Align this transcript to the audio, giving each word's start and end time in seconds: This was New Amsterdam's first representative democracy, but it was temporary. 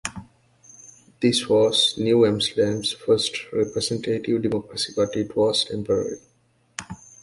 This 1.21 1.47
was 1.47 1.93
New 1.95 2.25
Amsterdam's 2.25 2.91
first 2.91 3.37
representative 3.53 4.41
democracy, 4.41 4.93
but 4.95 5.15
it 5.15 5.35
was 5.35 5.63
temporary. 5.65 6.17